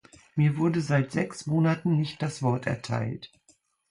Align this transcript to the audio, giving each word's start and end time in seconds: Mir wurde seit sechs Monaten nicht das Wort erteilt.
Mir 0.33 0.57
wurde 0.57 0.81
seit 0.81 1.11
sechs 1.11 1.45
Monaten 1.45 1.95
nicht 1.95 2.23
das 2.23 2.41
Wort 2.41 2.65
erteilt. 2.65 3.29